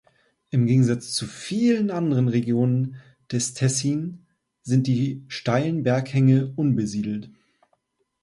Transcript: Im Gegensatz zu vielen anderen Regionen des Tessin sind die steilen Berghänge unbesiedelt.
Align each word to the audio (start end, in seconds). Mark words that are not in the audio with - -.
Im 0.49 0.65
Gegensatz 0.65 1.13
zu 1.13 1.27
vielen 1.27 1.91
anderen 1.91 2.27
Regionen 2.27 2.95
des 3.31 3.53
Tessin 3.53 4.25
sind 4.63 4.87
die 4.87 5.23
steilen 5.27 5.83
Berghänge 5.83 6.53
unbesiedelt. 6.55 7.29